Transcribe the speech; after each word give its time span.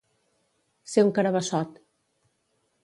Ser 0.93 1.03
un 1.09 1.11
carabassot. 1.21 1.81